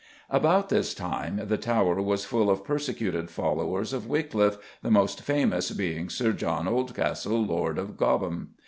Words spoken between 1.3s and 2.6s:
the Tower was full